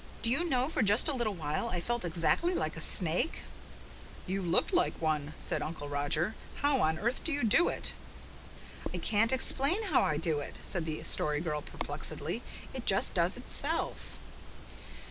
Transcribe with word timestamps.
Do 0.23 0.31
you 0.31 0.43
know, 0.43 0.67
for 0.67 0.81
just 0.81 1.07
a 1.07 1.13
little 1.13 1.35
while, 1.35 1.69
I 1.69 1.79
felt 1.79 2.03
exactly 2.03 2.55
like 2.55 2.75
a 2.75 2.81
snake." 2.81 3.41
"You 4.25 4.41
looked 4.41 4.73
like 4.73 4.99
one," 4.99 5.35
said 5.37 5.61
Uncle 5.61 5.87
Roger. 5.89 6.33
"How 6.63 6.79
on 6.81 6.97
earth 6.97 7.23
do 7.23 7.31
you 7.31 7.43
do 7.43 7.69
it?" 7.69 7.93
"I 8.91 8.97
can't 8.97 9.31
explain 9.31 9.83
how 9.83 10.01
I 10.01 10.17
do 10.17 10.39
it," 10.39 10.57
said 10.63 10.85
the 10.87 11.03
Story 11.03 11.39
Girl 11.39 11.61
perplexedly. 11.61 12.41
"It 12.73 12.87
just 12.87 13.13
does 13.13 13.37
itself." 13.37 14.17